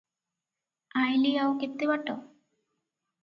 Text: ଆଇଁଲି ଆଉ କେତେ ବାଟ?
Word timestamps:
ଆଇଁଲି 1.01 1.33
ଆଉ 1.43 1.53
କେତେ 1.65 1.91
ବାଟ? 1.91 2.17